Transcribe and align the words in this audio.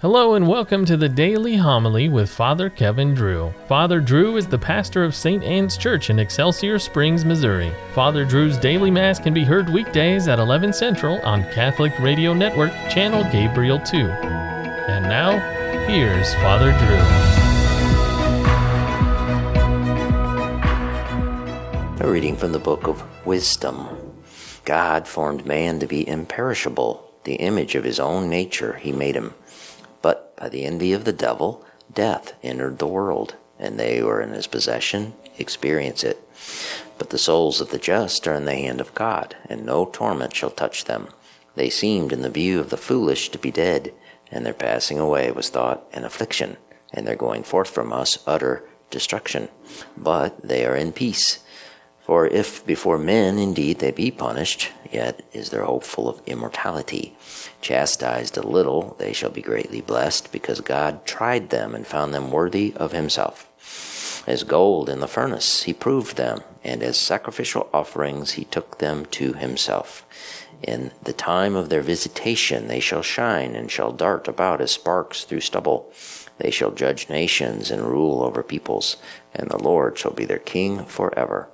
Hello 0.00 0.34
and 0.34 0.46
welcome 0.46 0.84
to 0.84 0.98
the 0.98 1.08
Daily 1.08 1.56
Homily 1.56 2.10
with 2.10 2.28
Father 2.28 2.68
Kevin 2.68 3.14
Drew. 3.14 3.54
Father 3.66 3.98
Drew 3.98 4.36
is 4.36 4.46
the 4.46 4.58
pastor 4.58 5.02
of 5.02 5.14
St. 5.14 5.42
Anne's 5.42 5.78
Church 5.78 6.10
in 6.10 6.18
Excelsior 6.18 6.78
Springs, 6.78 7.24
Missouri. 7.24 7.72
Father 7.94 8.26
Drew's 8.26 8.58
daily 8.58 8.90
mass 8.90 9.18
can 9.18 9.32
be 9.32 9.42
heard 9.42 9.70
weekdays 9.70 10.28
at 10.28 10.38
11 10.38 10.74
Central 10.74 11.18
on 11.22 11.44
Catholic 11.44 11.98
Radio 11.98 12.34
Network, 12.34 12.72
channel 12.90 13.24
Gabriel 13.32 13.78
2. 13.78 13.96
And 13.96 15.04
now, 15.04 15.38
here's 15.86 16.34
Father 16.34 16.72
Drew. 21.96 22.06
A 22.06 22.12
reading 22.12 22.36
from 22.36 22.52
the 22.52 22.58
book 22.58 22.86
of 22.86 23.02
Wisdom. 23.26 23.88
God 24.66 25.08
formed 25.08 25.46
man 25.46 25.80
to 25.80 25.86
be 25.86 26.06
imperishable, 26.06 27.02
the 27.24 27.36
image 27.36 27.74
of 27.74 27.84
his 27.84 27.98
own 27.98 28.28
nature, 28.28 28.74
he 28.74 28.92
made 28.92 29.14
him 29.14 29.32
but 30.06 30.36
by 30.36 30.48
the 30.48 30.62
envy 30.62 30.92
of 30.92 31.04
the 31.04 31.12
devil, 31.12 31.64
death 31.92 32.34
entered 32.40 32.78
the 32.78 32.86
world, 32.86 33.34
and 33.58 33.76
they 33.76 33.98
who 33.98 34.06
are 34.06 34.20
in 34.20 34.30
his 34.30 34.46
possession 34.46 35.12
experience 35.36 36.04
it. 36.04 36.22
But 36.96 37.10
the 37.10 37.18
souls 37.18 37.60
of 37.60 37.70
the 37.70 37.78
just 37.78 38.28
are 38.28 38.34
in 38.36 38.44
the 38.44 38.54
hand 38.54 38.80
of 38.80 38.94
God, 38.94 39.34
and 39.48 39.66
no 39.66 39.86
torment 39.86 40.32
shall 40.32 40.50
touch 40.50 40.84
them. 40.84 41.08
They 41.56 41.68
seemed 41.68 42.12
in 42.12 42.22
the 42.22 42.30
view 42.30 42.60
of 42.60 42.70
the 42.70 42.76
foolish 42.76 43.30
to 43.30 43.38
be 43.38 43.50
dead, 43.50 43.92
and 44.30 44.46
their 44.46 44.54
passing 44.54 45.00
away 45.00 45.32
was 45.32 45.48
thought 45.48 45.84
an 45.92 46.04
affliction, 46.04 46.56
and 46.92 47.04
their 47.04 47.16
going 47.16 47.42
forth 47.42 47.68
from 47.68 47.92
us 47.92 48.22
utter 48.28 48.62
destruction. 48.92 49.48
But 49.96 50.40
they 50.40 50.64
are 50.64 50.76
in 50.76 50.92
peace. 50.92 51.40
For 52.06 52.28
if 52.28 52.64
before 52.64 52.98
men 52.98 53.36
indeed 53.36 53.80
they 53.80 53.90
be 53.90 54.12
punished, 54.12 54.70
yet 54.92 55.22
is 55.32 55.50
their 55.50 55.64
hope 55.64 55.82
full 55.82 56.08
of 56.08 56.22
immortality. 56.24 57.16
Chastised 57.60 58.36
a 58.36 58.46
little, 58.46 58.94
they 59.00 59.12
shall 59.12 59.30
be 59.30 59.42
greatly 59.42 59.80
blessed, 59.80 60.30
because 60.30 60.60
God 60.60 61.04
tried 61.04 61.50
them 61.50 61.74
and 61.74 61.84
found 61.84 62.14
them 62.14 62.30
worthy 62.30 62.72
of 62.76 62.92
himself. 62.92 63.50
As 64.24 64.44
gold 64.44 64.88
in 64.88 65.00
the 65.00 65.08
furnace, 65.08 65.64
he 65.64 65.72
proved 65.72 66.16
them, 66.16 66.42
and 66.62 66.80
as 66.80 66.96
sacrificial 66.96 67.68
offerings, 67.74 68.34
he 68.34 68.44
took 68.44 68.78
them 68.78 69.06
to 69.06 69.32
himself. 69.32 70.06
In 70.62 70.92
the 71.02 71.12
time 71.12 71.56
of 71.56 71.70
their 71.70 71.82
visitation, 71.82 72.68
they 72.68 72.78
shall 72.78 73.02
shine 73.02 73.56
and 73.56 73.68
shall 73.68 73.90
dart 73.90 74.28
about 74.28 74.60
as 74.60 74.70
sparks 74.70 75.24
through 75.24 75.40
stubble. 75.40 75.92
They 76.38 76.52
shall 76.52 76.70
judge 76.70 77.08
nations 77.08 77.72
and 77.72 77.82
rule 77.82 78.22
over 78.22 78.44
peoples, 78.44 78.96
and 79.34 79.50
the 79.50 79.58
Lord 79.58 79.98
shall 79.98 80.12
be 80.12 80.24
their 80.24 80.38
king 80.38 80.84
forever. 80.84 81.48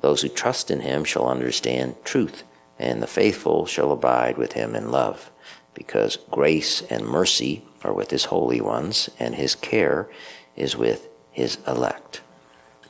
Those 0.00 0.22
who 0.22 0.28
trust 0.28 0.70
in 0.70 0.80
him 0.80 1.04
shall 1.04 1.28
understand 1.28 1.96
truth, 2.04 2.44
and 2.78 3.02
the 3.02 3.06
faithful 3.06 3.66
shall 3.66 3.92
abide 3.92 4.38
with 4.38 4.52
him 4.52 4.74
in 4.74 4.90
love, 4.90 5.30
because 5.74 6.18
grace 6.30 6.82
and 6.82 7.04
mercy 7.06 7.62
are 7.82 7.92
with 7.92 8.10
his 8.10 8.26
holy 8.26 8.60
ones, 8.60 9.10
and 9.18 9.34
his 9.34 9.54
care 9.54 10.08
is 10.56 10.76
with 10.76 11.08
his 11.32 11.58
elect. 11.66 12.20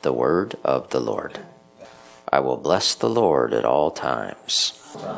The 0.01 0.13
word 0.13 0.55
of 0.63 0.89
the 0.91 0.99
Lord. 0.99 1.39
I 2.31 2.39
will 2.39 2.57
bless 2.57 2.93
the 2.93 3.09
Lord 3.09 3.53
at 3.53 3.65
all 3.65 3.91
times. 3.91 4.73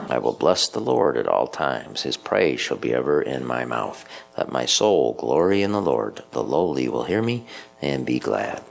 I 0.09 0.17
will 0.17 0.33
bless 0.33 0.67
the 0.67 0.79
Lord 0.79 1.17
at 1.17 1.27
all 1.27 1.47
times. 1.47 2.03
His 2.03 2.17
praise 2.17 2.59
shall 2.59 2.77
be 2.77 2.93
ever 2.93 3.21
in 3.21 3.45
my 3.45 3.65
mouth. 3.65 4.07
Let 4.37 4.51
my 4.51 4.65
soul 4.65 5.13
glory 5.13 5.61
in 5.61 5.71
the 5.71 5.81
Lord. 5.81 6.23
The 6.31 6.43
lowly 6.43 6.87
will 6.87 7.03
hear 7.03 7.21
me 7.21 7.45
and 7.81 8.05
be 8.05 8.19
glad. 8.19 8.63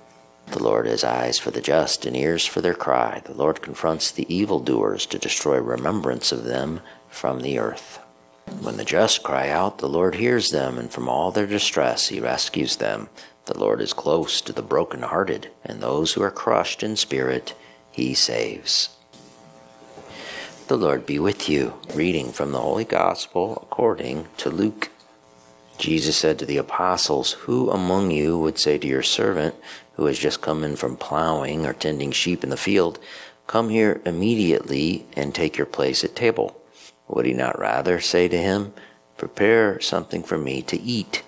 The 0.52 0.62
Lord 0.62 0.86
has 0.86 1.04
eyes 1.04 1.38
for 1.38 1.50
the 1.50 1.60
just 1.60 2.04
and 2.04 2.16
ears 2.16 2.44
for 2.44 2.60
their 2.60 2.74
cry. 2.74 3.22
The 3.24 3.34
Lord 3.34 3.62
confronts 3.62 4.10
the 4.10 4.32
evildoers 4.34 5.06
to 5.06 5.18
destroy 5.18 5.58
remembrance 5.58 6.32
of 6.32 6.44
them 6.44 6.80
from 7.08 7.40
the 7.40 7.58
earth. 7.58 8.00
When 8.60 8.76
the 8.76 8.84
just 8.84 9.22
cry 9.22 9.48
out, 9.48 9.78
the 9.78 9.88
Lord 9.88 10.16
hears 10.16 10.48
them, 10.48 10.76
and 10.76 10.90
from 10.90 11.08
all 11.08 11.30
their 11.30 11.46
distress 11.46 12.08
he 12.08 12.20
rescues 12.20 12.76
them. 12.76 13.08
The 13.44 13.58
Lord 13.58 13.80
is 13.80 13.92
close 13.92 14.40
to 14.40 14.52
the 14.52 14.62
broken-hearted, 14.62 15.50
and 15.64 15.80
those 15.80 16.12
who 16.14 16.22
are 16.22 16.32
crushed 16.32 16.82
in 16.82 16.96
spirit 16.96 17.54
he 17.92 18.12
saves. 18.12 18.90
The 20.66 20.76
Lord 20.76 21.06
be 21.06 21.18
with 21.18 21.48
you. 21.48 21.74
Reading 21.94 22.32
from 22.32 22.52
the 22.52 22.60
Holy 22.60 22.84
Gospel 22.84 23.58
according 23.62 24.26
to 24.38 24.50
Luke. 24.50 24.90
Jesus 25.80 26.16
said 26.16 26.38
to 26.38 26.46
the 26.46 26.58
apostles, 26.58 27.32
Who 27.44 27.70
among 27.70 28.10
you 28.10 28.38
would 28.38 28.58
say 28.58 28.76
to 28.76 28.86
your 28.86 29.02
servant, 29.02 29.54
who 29.94 30.04
has 30.06 30.18
just 30.18 30.42
come 30.42 30.62
in 30.62 30.76
from 30.76 30.96
plowing 30.96 31.64
or 31.64 31.72
tending 31.72 32.12
sheep 32.12 32.44
in 32.44 32.50
the 32.50 32.56
field, 32.56 32.98
Come 33.46 33.70
here 33.70 34.00
immediately 34.04 35.06
and 35.14 35.34
take 35.34 35.56
your 35.56 35.66
place 35.66 36.04
at 36.04 36.14
table? 36.14 36.60
Would 37.08 37.26
he 37.26 37.32
not 37.32 37.58
rather 37.58 37.98
say 37.98 38.28
to 38.28 38.36
him, 38.36 38.74
Prepare 39.16 39.80
something 39.80 40.22
for 40.22 40.38
me 40.38 40.62
to 40.62 40.80
eat? 40.80 41.22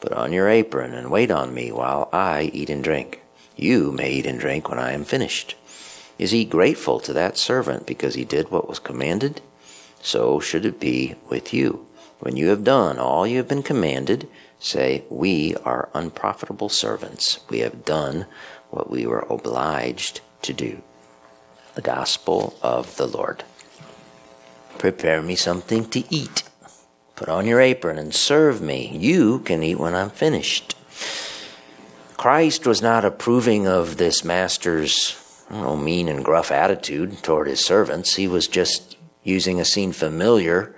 Put 0.00 0.12
on 0.12 0.32
your 0.32 0.48
apron 0.48 0.94
and 0.94 1.10
wait 1.10 1.30
on 1.30 1.52
me 1.52 1.72
while 1.72 2.08
I 2.12 2.50
eat 2.54 2.70
and 2.70 2.82
drink. 2.82 3.22
You 3.56 3.90
may 3.90 4.12
eat 4.12 4.26
and 4.26 4.38
drink 4.38 4.68
when 4.68 4.78
I 4.78 4.92
am 4.92 5.04
finished. 5.04 5.56
Is 6.18 6.30
he 6.30 6.44
grateful 6.44 7.00
to 7.00 7.12
that 7.12 7.36
servant 7.36 7.86
because 7.86 8.14
he 8.14 8.24
did 8.24 8.50
what 8.50 8.68
was 8.68 8.78
commanded? 8.78 9.42
So 10.00 10.38
should 10.38 10.64
it 10.64 10.78
be 10.78 11.16
with 11.28 11.52
you. 11.52 11.86
When 12.18 12.36
you 12.36 12.48
have 12.48 12.64
done 12.64 12.98
all 12.98 13.26
you 13.26 13.36
have 13.38 13.48
been 13.48 13.62
commanded, 13.62 14.28
say, 14.58 15.04
We 15.10 15.54
are 15.64 15.90
unprofitable 15.94 16.68
servants. 16.68 17.40
We 17.48 17.60
have 17.60 17.84
done 17.84 18.26
what 18.70 18.90
we 18.90 19.06
were 19.06 19.26
obliged 19.30 20.20
to 20.42 20.52
do. 20.52 20.82
The 21.74 21.82
Gospel 21.82 22.56
of 22.62 22.96
the 22.96 23.06
Lord. 23.06 23.44
Prepare 24.78 25.22
me 25.22 25.36
something 25.36 25.88
to 25.90 26.04
eat. 26.14 26.42
Put 27.14 27.28
on 27.28 27.46
your 27.46 27.60
apron 27.60 27.98
and 27.98 28.14
serve 28.14 28.60
me. 28.60 28.96
You 28.96 29.40
can 29.40 29.62
eat 29.62 29.78
when 29.78 29.94
I'm 29.94 30.10
finished. 30.10 30.74
Christ 32.16 32.66
was 32.66 32.82
not 32.82 33.04
approving 33.04 33.66
of 33.66 33.96
this 33.96 34.24
master's 34.24 35.22
know, 35.50 35.76
mean 35.76 36.08
and 36.08 36.24
gruff 36.24 36.50
attitude 36.50 37.22
toward 37.22 37.46
his 37.46 37.64
servants. 37.64 38.16
He 38.16 38.26
was 38.26 38.48
just 38.48 38.96
using 39.22 39.60
a 39.60 39.64
scene 39.64 39.92
familiar 39.92 40.74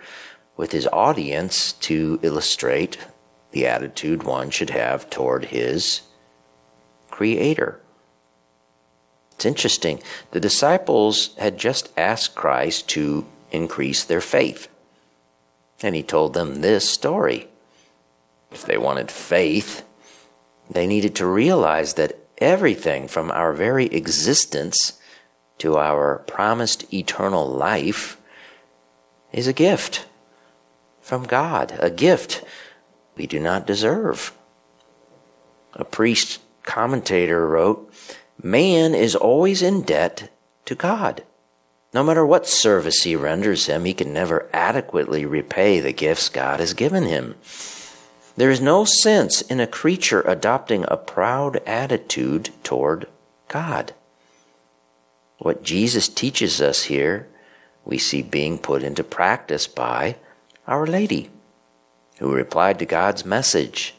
with 0.58 0.72
his 0.72 0.88
audience 0.92 1.72
to 1.72 2.18
illustrate 2.20 2.98
the 3.52 3.66
attitude 3.66 4.24
one 4.24 4.50
should 4.50 4.70
have 4.70 5.08
toward 5.08 5.46
his 5.46 6.02
creator. 7.10 7.80
It's 9.32 9.46
interesting. 9.46 10.02
The 10.32 10.40
disciples 10.40 11.34
had 11.38 11.56
just 11.56 11.90
asked 11.96 12.34
Christ 12.34 12.88
to 12.88 13.24
increase 13.52 14.04
their 14.04 14.20
faith. 14.20 14.68
And 15.80 15.94
he 15.94 16.02
told 16.02 16.34
them 16.34 16.60
this 16.60 16.86
story. 16.88 17.46
If 18.50 18.64
they 18.64 18.76
wanted 18.76 19.12
faith, 19.12 19.84
they 20.68 20.88
needed 20.88 21.14
to 21.16 21.26
realize 21.26 21.94
that 21.94 22.18
everything 22.38 23.06
from 23.06 23.30
our 23.30 23.52
very 23.52 23.86
existence 23.86 24.98
to 25.58 25.76
our 25.76 26.18
promised 26.26 26.92
eternal 26.92 27.46
life 27.46 28.20
is 29.32 29.46
a 29.46 29.52
gift 29.52 30.06
from 31.08 31.24
God, 31.24 31.74
a 31.80 31.88
gift 31.88 32.44
we 33.16 33.26
do 33.26 33.40
not 33.40 33.66
deserve. 33.66 34.36
A 35.72 35.82
priest 35.82 36.38
commentator 36.64 37.48
wrote, 37.48 37.90
Man 38.42 38.94
is 38.94 39.16
always 39.16 39.62
in 39.62 39.80
debt 39.80 40.30
to 40.66 40.74
God. 40.74 41.24
No 41.94 42.04
matter 42.04 42.26
what 42.26 42.46
service 42.46 43.04
he 43.04 43.16
renders 43.16 43.64
him, 43.64 43.86
he 43.86 43.94
can 43.94 44.12
never 44.12 44.50
adequately 44.52 45.24
repay 45.24 45.80
the 45.80 45.94
gifts 45.94 46.28
God 46.28 46.60
has 46.60 46.74
given 46.74 47.04
him. 47.04 47.36
There 48.36 48.50
is 48.50 48.60
no 48.60 48.84
sense 48.84 49.40
in 49.40 49.60
a 49.60 49.66
creature 49.66 50.20
adopting 50.20 50.84
a 50.88 50.98
proud 50.98 51.56
attitude 51.66 52.50
toward 52.62 53.08
God. 53.48 53.94
What 55.38 55.62
Jesus 55.62 56.06
teaches 56.06 56.60
us 56.60 56.84
here, 56.84 57.28
we 57.86 57.96
see 57.96 58.20
being 58.20 58.58
put 58.58 58.82
into 58.82 59.02
practice 59.02 59.66
by 59.66 60.16
our 60.68 60.86
Lady, 60.86 61.30
who 62.18 62.32
replied 62.32 62.78
to 62.78 62.84
God's 62.84 63.24
message, 63.24 63.94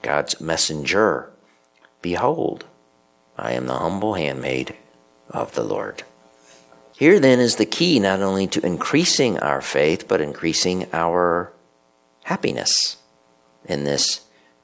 God's 0.00 0.40
messenger 0.40 1.30
Behold, 2.00 2.64
I 3.36 3.52
am 3.52 3.66
the 3.66 3.78
humble 3.78 4.14
handmaid 4.14 4.74
of 5.30 5.54
the 5.54 5.62
Lord. 5.62 6.02
Here 6.96 7.20
then 7.20 7.38
is 7.38 7.56
the 7.56 7.66
key 7.66 8.00
not 8.00 8.20
only 8.20 8.46
to 8.48 8.66
increasing 8.66 9.38
our 9.38 9.60
faith, 9.60 10.08
but 10.08 10.20
increasing 10.20 10.88
our 10.92 11.52
happiness 12.24 12.96
in 13.64 13.84
this 13.84 14.22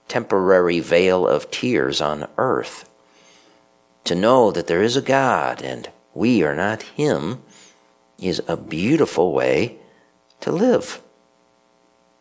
temporary 0.09 0.81
vale 0.81 1.29
of 1.29 1.51
tears 1.51 2.01
on 2.01 2.27
earth. 2.39 2.89
To 4.05 4.15
know 4.15 4.51
that 4.51 4.67
there 4.67 4.83
is 4.83 4.97
a 4.97 5.03
God 5.03 5.63
and 5.63 5.91
we 6.15 6.43
are 6.43 6.57
not 6.57 6.83
Him 6.83 7.43
is 8.19 8.43
a 8.49 8.57
beautiful 8.57 9.33
way 9.33 9.77
to 10.41 10.51
live. 10.51 11.03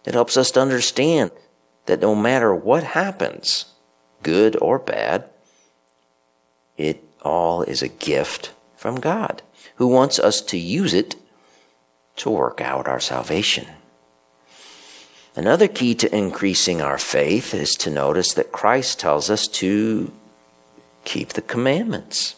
It 0.08 0.14
helps 0.14 0.38
us 0.38 0.52
to 0.52 0.62
understand 0.62 1.32
that 1.86 2.00
no 2.00 2.16
matter 2.16 2.56
what 2.56 2.84
happens, 2.86 3.66
good 4.24 4.56
or 4.62 4.80
bad, 4.80 5.26
it 6.78 7.04
all 7.24 7.64
is 7.64 7.82
a 7.82 7.90
gift 7.90 8.54
from 8.78 9.02
God, 9.02 9.42
who 9.76 9.88
wants 9.88 10.18
us 10.18 10.40
to 10.44 10.58
use 10.58 10.94
it 10.94 11.18
to 12.16 12.30
work 12.30 12.62
out 12.62 12.88
our 12.88 13.02
salvation. 13.02 13.68
Another 15.36 15.68
key 15.68 15.94
to 15.96 16.16
increasing 16.16 16.82
our 16.82 16.98
faith 16.98 17.54
is 17.54 17.72
to 17.72 17.90
notice 17.90 18.34
that 18.34 18.54
Christ 18.54 19.02
tells 19.02 19.30
us 19.30 19.46
to 19.60 20.14
keep 21.04 21.34
the 21.34 21.42
commandments. 21.42 22.36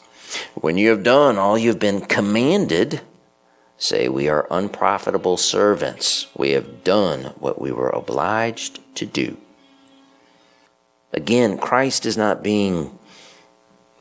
When 0.56 0.76
you 0.76 0.90
have 0.90 1.04
done 1.04 1.38
all 1.38 1.56
you've 1.56 1.78
been 1.78 2.02
commanded, 2.02 3.02
say, 3.80 4.08
We 4.08 4.30
are 4.30 4.48
unprofitable 4.52 5.38
servants. 5.38 6.28
We 6.38 6.52
have 6.52 6.84
done 6.84 7.34
what 7.40 7.60
we 7.60 7.72
were 7.72 7.90
obliged 7.90 8.80
to 8.96 9.06
do. 9.06 9.38
Again, 11.12 11.58
Christ 11.58 12.06
is 12.06 12.18
not 12.18 12.44
being 12.44 13.00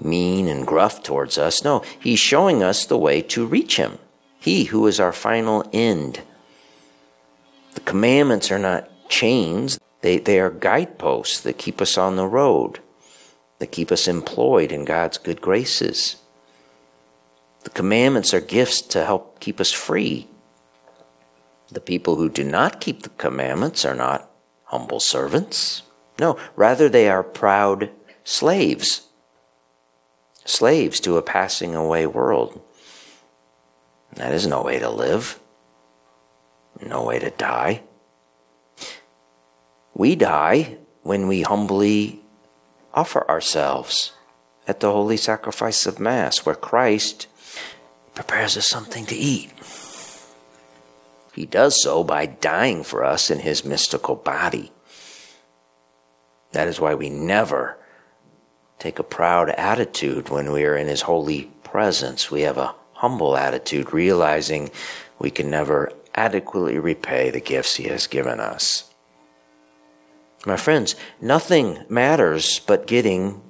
mean 0.00 0.46
and 0.48 0.66
gruff 0.66 1.02
towards 1.02 1.38
us. 1.38 1.64
No, 1.64 1.82
he's 1.98 2.20
showing 2.20 2.62
us 2.62 2.84
the 2.84 2.98
way 2.98 3.22
to 3.22 3.46
reach 3.46 3.76
him. 3.76 3.98
He 4.38 4.64
who 4.64 4.86
is 4.86 5.00
our 5.00 5.12
final 5.12 5.69
end. 5.72 6.20
The 7.75 7.80
commandments 7.80 8.50
are 8.50 8.58
not 8.58 8.90
chains, 9.08 9.78
they, 10.00 10.19
they 10.19 10.38
are 10.38 10.50
guideposts 10.50 11.40
that 11.40 11.58
keep 11.58 11.80
us 11.80 11.98
on 11.98 12.16
the 12.16 12.26
road, 12.26 12.80
that 13.58 13.72
keep 13.72 13.90
us 13.90 14.06
employed 14.06 14.70
in 14.70 14.84
God's 14.84 15.19
good 15.19 15.40
graces. 15.40 16.16
The 17.64 17.70
commandments 17.70 18.32
are 18.32 18.40
gifts 18.40 18.81
to 18.82 19.05
help 19.05 19.40
keep 19.40 19.60
us 19.60 19.72
free. 19.72 20.28
The 21.70 21.81
people 21.81 22.16
who 22.16 22.28
do 22.28 22.44
not 22.44 22.81
keep 22.81 23.02
the 23.02 23.10
commandments 23.10 23.84
are 23.84 23.94
not 23.94 24.31
humble 24.64 25.00
servants. 25.00 25.82
No, 26.19 26.38
rather, 26.56 26.88
they 26.88 27.08
are 27.08 27.22
proud 27.22 27.90
slaves 28.25 29.08
slaves 30.49 30.99
to 31.00 31.16
a 31.16 31.22
passing 31.22 31.75
away 31.75 32.06
world. 32.06 32.60
That 34.14 34.32
is 34.32 34.46
no 34.46 34.62
way 34.62 34.78
to 34.78 34.88
live, 34.88 35.38
no 36.84 37.04
way 37.04 37.19
to 37.19 37.31
die. 37.31 37.82
We 39.94 40.16
die 40.16 40.78
when 41.02 41.28
we 41.28 41.43
humbly 41.43 42.20
offer 42.94 43.28
ourselves 43.28 44.12
at 44.66 44.81
the 44.81 44.90
holy 44.90 45.16
sacrifice 45.16 45.87
of 45.87 46.00
Mass, 46.00 46.46
where 46.46 46.54
Christ 46.54 47.26
prepares 48.19 48.56
us 48.56 48.67
something 48.67 49.06
to 49.06 49.15
eat. 49.15 49.53
He 51.35 51.47
does 51.47 51.81
so 51.81 52.03
by 52.03 52.26
dying 52.26 52.82
for 52.82 53.05
us 53.05 53.31
in 53.31 53.38
his 53.38 53.65
mystical 53.65 54.17
body. 54.17 54.73
That 56.50 56.67
is 56.67 56.81
why 56.81 56.94
we 56.94 57.11
never 57.11 57.79
take 58.81 58.99
a 58.99 59.05
proud 59.05 59.50
attitude 59.50 60.31
when 60.31 60.50
we 60.50 60.65
are 60.65 60.76
in 60.76 60.88
His 60.88 61.03
holy 61.03 61.44
presence. 61.62 62.29
We 62.29 62.41
have 62.41 62.59
a 62.59 62.75
humble 62.94 63.37
attitude, 63.37 63.93
realizing 63.93 64.73
we 65.21 65.31
can 65.31 65.49
never 65.49 65.93
adequately 66.12 66.81
repay 66.81 67.31
the 67.31 67.41
gifts 67.41 67.76
He 67.76 67.85
has 67.85 68.09
given 68.09 68.41
us. 68.41 68.93
My 70.44 70.56
friends, 70.56 70.97
nothing 71.21 71.85
matters 71.88 72.59
but 72.67 72.88
getting 72.88 73.43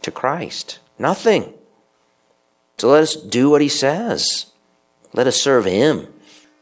to 0.00 0.10
Christ. 0.10 0.78
Nothing. 0.98 1.52
So 2.78 2.88
let 2.88 3.02
us 3.02 3.14
do 3.14 3.50
what 3.50 3.60
He 3.60 3.68
says. 3.68 4.46
Let 5.12 5.26
us 5.26 5.40
serve 5.40 5.64
Him 5.64 6.08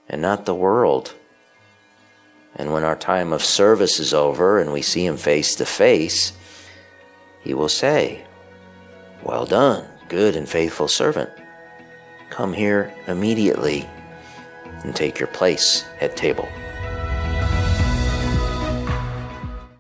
and 0.09 0.21
not 0.21 0.45
the 0.45 0.55
world. 0.55 1.15
And 2.55 2.73
when 2.73 2.85
our 2.85 2.97
time 2.97 3.33
of 3.33 3.43
service 3.43 3.99
is 3.99 4.13
over 4.13 4.59
and 4.59 4.73
we 4.73 4.83
see 4.83 5.07
Him 5.07 5.17
face 5.17 5.55
to 5.57 5.65
face, 5.65 6.33
he 7.43 7.55
will 7.55 7.69
say, 7.69 8.25
Well 9.23 9.47
done, 9.47 9.85
good 10.09 10.37
and 10.37 10.49
faithful 10.49 10.89
servant. 10.89 11.31
Come 12.31 12.53
here 12.53 12.95
immediately 13.07 13.89
and 14.85 14.95
take 14.95 15.19
your 15.19 15.29
place 15.29 15.85
at 16.01 16.17
table. 16.17 16.49